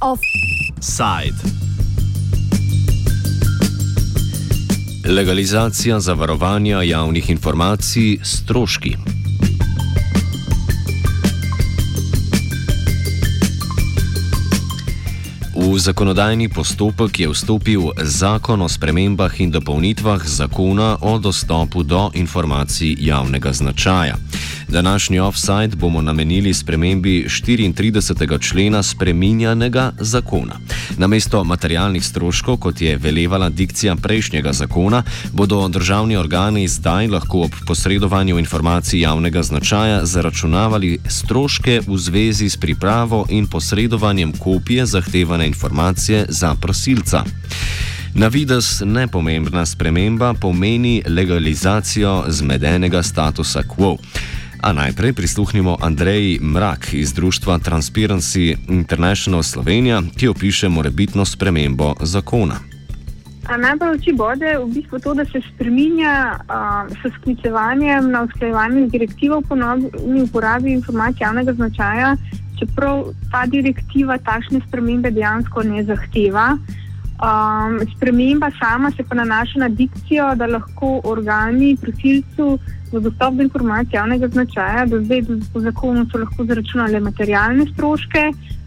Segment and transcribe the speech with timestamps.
[0.00, 1.36] Offside.
[5.04, 9.13] Legalizacija zavarovanja javnih informacij stroški.
[15.74, 22.94] V zakonodajni postopek je vstopil zakon o spremembah in dopolnitvah zakona o dostopu do informacij
[23.02, 24.14] javnega značaja.
[24.68, 28.40] Današnji offside bomo namenili spremembi 34.
[28.40, 30.52] člena spreminjanega zakona.
[30.96, 37.52] Namesto materialnih stroškov, kot je velevala dikcija prejšnjega zakona, bodo državni organi zdaj lahko ob
[37.66, 46.26] posredovanju informacij javnega značaja zaračunavali stroške v zvezi s pripravo in posredovanjem kopije zahtevane informacije
[46.28, 47.24] za prosilca.
[48.14, 53.96] Na vides nepomembna sprememba pomeni legalizacijo zmedenega statusa quo.
[54.64, 62.54] A najprej prisluhnimo Andreji Mrak iz društva Transparency International Slovenija, ki opiše morebitno spremembo zakona.
[63.58, 68.90] Najbolj oči bode v bistvu to, da se spreminja uh, s sklicevanjem na usklajevanje z
[68.90, 72.16] direktivo o ponovni uporabi informacij javnega značaja,
[72.58, 76.56] čeprav ta direktiva takšne spremembe dejansko ne zahteva.
[77.14, 82.58] Um, sprememba sama se pa nanaša na dikcijo, da lahko organi prosilcu
[82.92, 88.24] za dostop do informacij javnega značaja, do zdaj po zakonu so lahko zaračunali materialne stroške,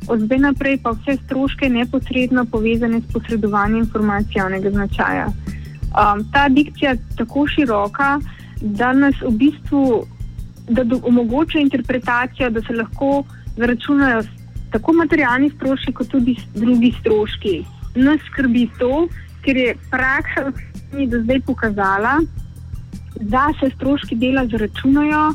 [0.08, 5.28] od zdaj naprej pa vse stroške neposredno povezane s posredovanjem informacij javnega značaja.
[5.28, 8.20] Um, ta dikcija je tako široka,
[8.62, 10.06] da nas v bistvu
[10.70, 13.24] da omogoča interpretacijo, da se lahko
[13.58, 14.24] zaračunajo
[14.72, 17.64] tako materialni stroški, kot tudi drugi stroški.
[17.98, 19.08] Nas skrbi to,
[19.42, 20.52] ker je praksa
[20.92, 22.20] do zdaj pokazala,
[23.20, 25.34] da se stroški dela zračunajo.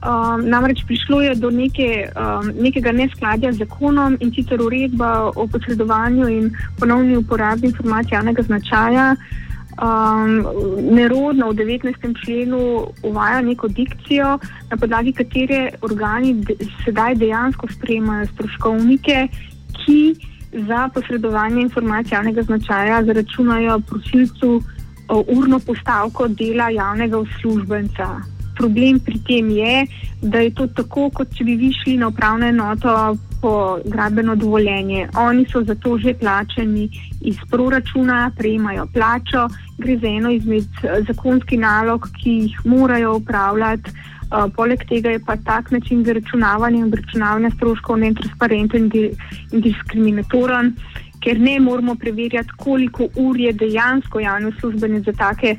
[0.00, 5.44] Um, namreč prišlo je do neke, um, nekega neskladja z zakonom in sicer uredba o
[5.46, 9.16] posredovanju in ponovni uporabi informacij javnega značaja.
[9.80, 10.40] Um,
[10.96, 12.24] nerodno v 19.
[12.24, 14.38] členu uvaja neko dikcijo,
[14.70, 19.28] na podlagi katere organi de, sedaj dejansko sprejemajo stroškovnike,
[19.84, 20.00] ki
[20.52, 24.62] za posredovanje informacij javnega značaja zaračunajo prosilcu
[25.26, 28.06] urno postavko dela javnega uslužbenca.
[28.56, 29.86] Problem pri tem je,
[30.22, 35.08] da je to tako, kot če bi vi šli na upravno enoto po gradbeno dovoljenje.
[35.16, 36.90] Oni so za to že plačeni
[37.20, 43.90] iz proračuna, prejemajo plačo, gre za eno izmed eh, zakonskih nalog, ki jih morajo upravljati.
[44.30, 50.76] Uh, poleg tega je pa tak način zaračunavanja in obračunavanja stroškov netransparenten in diskriminatoren
[51.20, 55.56] ker ne moramo preverjati, koliko ur je dejansko javni uslužbenec za take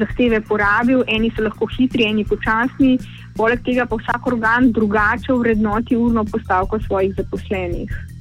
[0.00, 1.04] zahteve porabil.
[1.06, 2.96] Eni so lahko hitri, eni počasni,
[3.38, 8.15] poleg tega pa vsak organ drugače vrednoti urno postavko svojih zaposlenih.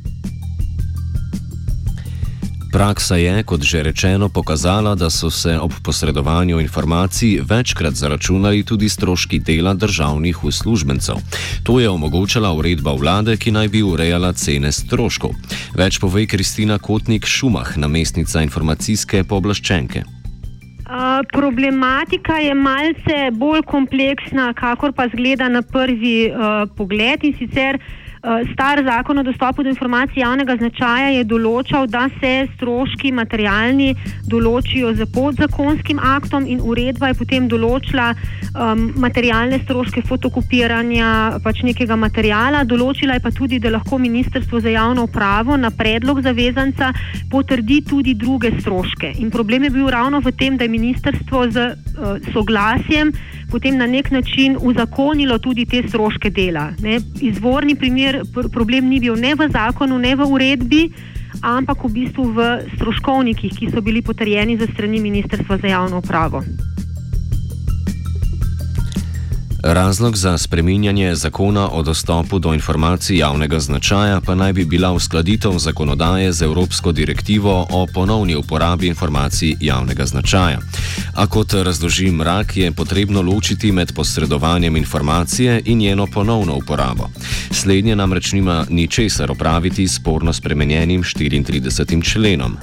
[2.76, 8.90] Praksa je, kot že rečeno, pokazala, da so se ob posredovanju informacij večkrat zaračunali tudi
[8.90, 11.16] stroški dela državnih uslužbencev.
[11.64, 15.32] To je omogočala uredba vlade, ki naj bi urejala cene stroškov.
[15.72, 20.04] Več pove Kristina Kotnik Šumah, namestnica informacijske pooblaščenke.
[20.04, 27.80] Uh, problematika je malce bolj kompleksna, kakor pa zgleda na prvi uh, pogled in sicer.
[27.80, 28.05] Eh,
[28.54, 33.94] star zakon o dostopu do informacij javnega značaja je določal, da se stroški materialni
[34.26, 41.98] določijo z podzakonskim aktom in uredba je potem določila um, materialne stroške fotokopiranja pač nekega
[42.00, 42.64] materijala.
[42.66, 46.92] Določila je pa tudi, da lahko Ministrstvo za javno upravo na predlog zavezanca
[47.30, 49.14] potrdi tudi druge stroške.
[49.22, 53.14] In problem je bil ravno v tem, da je ministrstvo z uh, soglasjem
[53.52, 56.72] potem na nek način uzakonilo tudi te stroške dela.
[56.82, 57.00] Ne.
[57.22, 60.84] Izvorni primer, pr problem ni bil ne v zakonu, ne v uredbi,
[61.42, 66.44] ampak v bistvu v stroškovnikih, ki so bili potrjeni za strani Ministrstva za javno upravo.
[69.68, 75.52] Razlog za spreminjanje zakona o dostopu do informacij javnega značaja pa naj bi bila uskladitev
[75.58, 80.60] zakonodaje z Evropsko direktivo o ponovni uporabi informacij javnega značaja.
[81.16, 87.10] A kot razloži mrak, je potrebno ločiti med posredovanjem informacije in njeno ponovno uporabo.
[87.52, 92.14] Slednje namreč nima ničesar opraviti s sporno spremenjenim 34.
[92.14, 92.58] členom.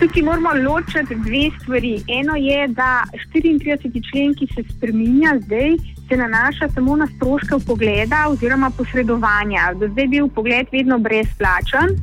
[0.00, 2.02] Tukaj moramo ločiti dve stvari.
[2.20, 3.04] Eno je, da
[3.34, 4.10] 34.
[4.10, 9.72] člen, ki se spremenja zdaj, se nanaša samo na stroške pogleda oziroma posredovanja.
[9.80, 11.96] Do zdaj je bil pogled vedno brezplačen.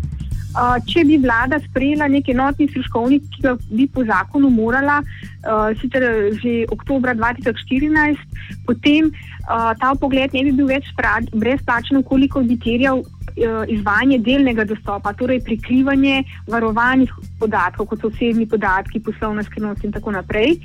[0.53, 5.71] Uh, če bi vlada sprejela neki enotni stroškovnik, ki ga bi po zakonu morala, uh,
[5.81, 6.03] sicer
[6.37, 8.21] že oktober 2014,
[8.67, 10.91] potem uh, ta pogled ne bi bil več
[11.33, 17.09] brezplačen, koliko bi terjal uh, izvajanje delnega dostopa, torej prikrivanje varovanih
[17.41, 20.59] podatkov, kot so osebni podatki, poslovna skrivnost in tako naprej.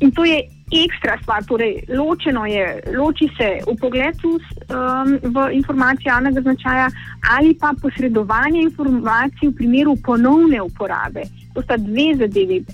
[0.00, 0.42] In to je
[0.84, 6.88] ekstra stvar, torej ločeno je, loči se v pogledu um, v informacije javnega značaja
[7.38, 11.22] ali pa posredovanje informacij v primeru ponovne uporabe.
[11.54, 12.64] To sta dve zadevi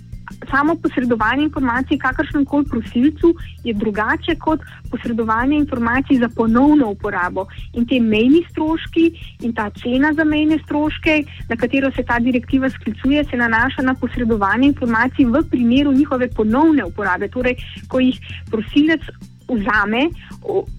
[0.51, 3.35] samo posredovanje informacij kakršnem koli prosilcu
[3.65, 4.61] je drugače kot
[4.91, 7.47] posredovanje informacij za ponovno uporabo.
[7.73, 9.05] In te mejni stroški
[9.41, 13.95] in ta cena za mejne stroške, na katero se ta direktiva sklicuje, se nanaša na
[13.95, 17.29] posredovanje informacij v primeru njihove ponovne uporabe.
[17.29, 17.57] Torej,
[17.89, 18.21] ko jih
[18.51, 19.01] prosilec
[19.49, 20.09] vzame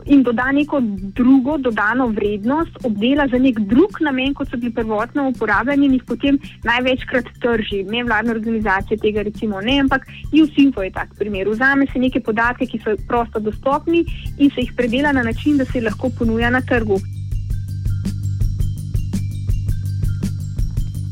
[0.05, 0.79] in doda neko
[1.15, 6.03] drugo dodano vrednost, obdela za nek drug namen, kot so bili prvotno uporabljeni in jih
[6.07, 7.83] potem največkrat trži.
[7.83, 10.07] Ne vladne organizacije tega recimo ne, ampak
[10.43, 11.49] USINFO je tak primer.
[11.49, 14.05] Vzame se neke podatke, ki so prosto dostopni
[14.37, 16.99] in se jih predela na način, da se jih lahko ponuja na trgu.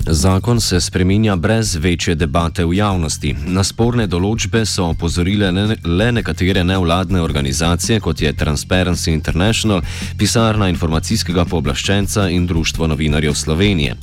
[0.08, 3.36] Zakon se spreminja brez večje debate v javnosti.
[3.46, 5.52] Na sporne določbe so opozorile
[5.86, 9.82] le nekatere nevladne organizacije, kot je Transparency International,
[10.18, 13.96] pisarna informacijskega pooblaščenca in Društvo novinarjev Slovenije.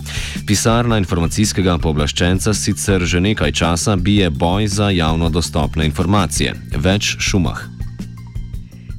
[0.47, 6.55] Pisarna informacijskega pooblaščenca sicer že nekaj časa bije boj za javno dostopne informacije.
[6.77, 7.78] Več šumah.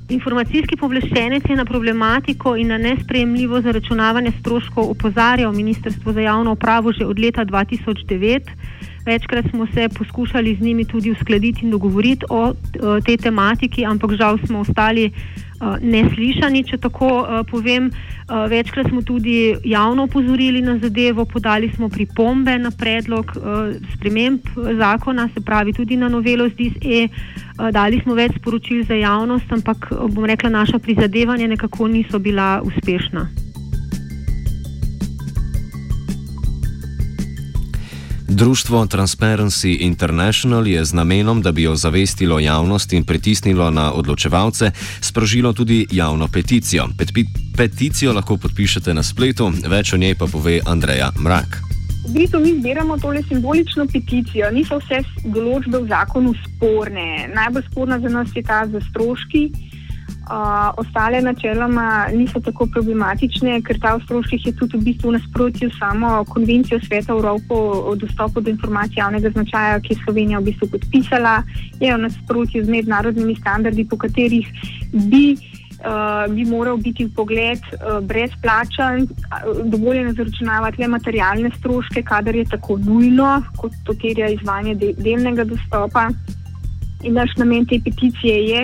[0.09, 6.93] Informacijski povleščenec je na problematiko in na nespremljivo zaračunavanje stroškov opozarjal Ministrstvo za javno upravo
[6.93, 8.49] že od leta 2009.
[9.05, 12.53] Večkrat smo se poskušali z njimi tudi uskladiti in dogovoriti o
[13.05, 15.11] tej tematiki, ampak žal smo ostali
[15.81, 17.09] neslišani, če tako
[17.49, 17.91] povem.
[18.29, 23.33] Večkrat smo tudi javno opozorili na zadevo, podali smo pripombe na predlog
[23.95, 24.45] sprememb
[24.77, 27.07] zakona, se pravi tudi na novelo ZDSE.
[27.73, 33.38] Dali smo več sporočil za javnost, ampak bom rekla, naša prizadevanja nekako niso bila uspešna.
[38.39, 44.71] Društvo Transparency International je z namenom, da bi jo zavestilo javnost in pritisnilo na odločevalce,
[45.01, 46.87] sprožilo tudi javno peticijo.
[47.57, 51.59] Peticijo lahko podpišete na spletu, več o njej pa pove Andreja Mrak.
[52.07, 54.51] V bistvu mi zbiramo tole simbolično peticijo.
[54.51, 57.27] Niso vse določbe v zakonu sporne.
[57.35, 59.68] Najbolj sporna za nas je ta za stroški.
[60.29, 60.35] Uh,
[60.77, 65.69] ostale načeloma niso tako problematične, ker ta v stroških je tudi v bistvu v nasprotju
[65.73, 67.55] samo konvencijo Sveta Evropo
[67.89, 71.31] o dostopu do informacij javnega značaja, ki je Slovenija v bistvu podpisala,
[71.81, 74.45] je v nasprotju z mednarodnimi standardi, po katerih
[75.09, 79.07] bi, uh, bi moral biti pogled uh, brezplačen,
[79.65, 85.47] dovoljeno zaračunavati le materialne stroške, kadar je tako nujno, kot to terja izvajanje de delnega
[85.49, 86.11] dostopa.
[87.01, 88.61] In naš namen te peticije je,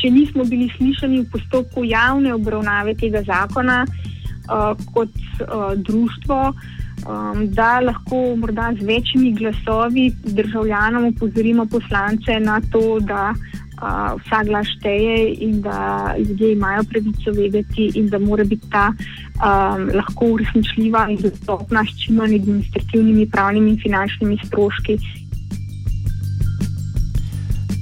[0.00, 7.46] če nismo bili slišani v postopku javne obravnave tega zakona uh, kot uh, društvo, um,
[7.54, 14.66] da lahko morda z večjimi glasovi državljanom upozorimo poslance na to, da uh, vsak glas
[14.78, 21.08] šteje in da ljudje imajo pravico vedeti in da mora biti ta um, lahko uresničljiva
[21.10, 24.98] in dostopna s čim manj administrativnimi, pravnimi in finančnimi stroški.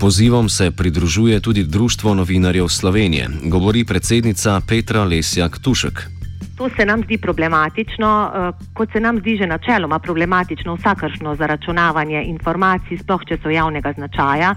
[0.01, 6.07] Pozivom se pridružuje tudi Društvo novinarjev Slovenije, govori predsednica Petra Lesjak Tušek.
[6.57, 12.25] To se nam zdi problematično, eh, kot se nam zdi že načeloma problematično vsakršno zaračunavanje
[12.27, 14.55] informacij, sploh če so javnega značaja.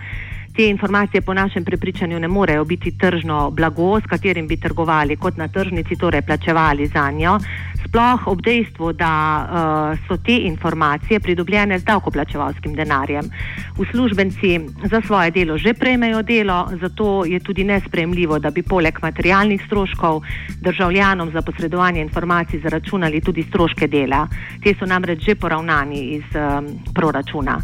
[0.56, 5.38] Te informacije po našem prepričanju ne morejo biti tržno blago, s katerim bi trgovali kot
[5.38, 7.40] na tržnici, torej plačevali za njo.
[7.86, 13.30] Sploh ob dejstvu, da uh, so te informacije pridobljene z davkoplačevalskim denarjem.
[13.78, 14.60] Uslužbenci
[14.92, 20.22] za svoje delo že prejmejo delo, zato je tudi nespremljivo, da bi poleg materialnih stroškov
[20.62, 24.28] državljanom za posredovanje informacij zaračunali tudi stroške dela.
[24.64, 27.58] Te so namreč že poravnani iz um, proračuna.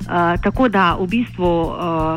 [0.00, 1.74] Uh, tako da v bistvu uh,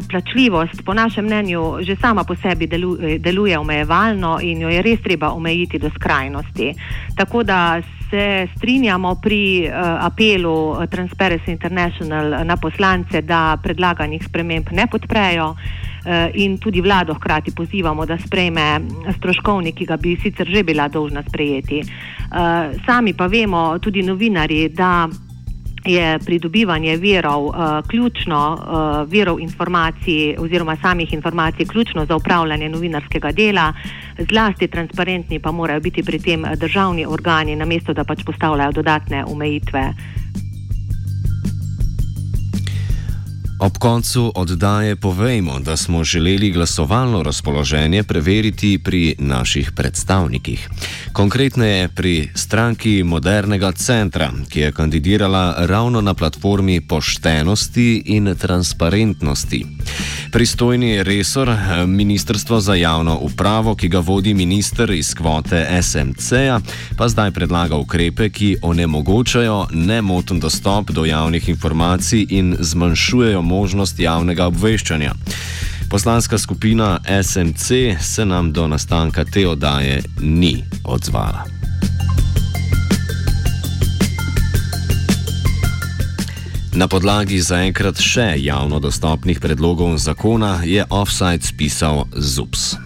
[0.09, 5.01] plačljivost, po našem mnenju, že sama po sebi delu, deluje omejevalno in jo je res
[5.01, 6.73] treba omejiti do skrajnosti.
[7.15, 14.87] Tako da se strinjamo pri uh, apelu Transparency International na poslance, da predlaganih sprememb ne
[14.87, 15.55] podprejo.
[16.33, 18.79] In tudi vlado hkrati pozivamo, da sprejme
[19.17, 21.83] stroškovnik, ki ga bi sicer že bila dolžna sprejeti.
[22.85, 25.09] Sami pa vemo, tudi novinari, da
[25.85, 27.55] je pridobivanje virov, uh,
[27.87, 33.73] ključno, uh, virov informacij oziroma samih informacij, ključno za upravljanje novinarskega dela.
[34.31, 39.93] Zlasti transparentni pa morajo biti pri tem državni organi, namesto da pač postavljajo dodatne omejitve.
[43.69, 50.69] Ob koncu oddaje povejmo, da smo želeli glasovalno razpoloženje preveriti pri naših predstavnikih.
[51.13, 59.65] Konkretneje pri stranki Modernega centra, ki je kandidirala ravno na platformi poštenosti in transparentnosti.
[60.31, 61.49] Pristojni resor,
[61.87, 66.59] Ministrstvo za javno upravo, ki ga vodi minister iz kvote SMC-ja,
[66.97, 74.47] pa zdaj predlaga ukrepe, ki onemogočajo nemoten dostop do javnih informacij in zmanjšujejo možnost javnega
[74.47, 75.13] obveščanja.
[75.89, 81.58] Poslanska skupina SMC se nam do nastanka te oddaje ni odzvala.
[86.79, 92.79] Na podlagi zaenkrat še javno dostopnih predlogov zakona je offside spisal ZUPS.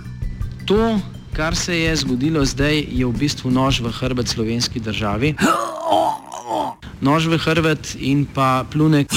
[0.66, 0.98] To,
[1.38, 5.36] kar se je zgodilo zdaj, je v bistvu nož v hrbet slovenski državi.
[7.06, 9.14] Nož v hrbet in pa plunek